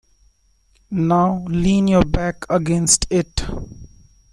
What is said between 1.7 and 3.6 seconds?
your back against it.